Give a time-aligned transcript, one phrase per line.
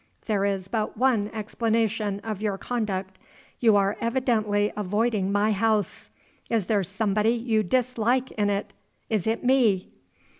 [0.25, 3.19] There is but one explanation of your conduct
[3.59, 6.09] you are evidently avoiding my house.
[6.49, 8.73] Is there somebody you dislike in it?
[9.11, 9.91] Is it me?"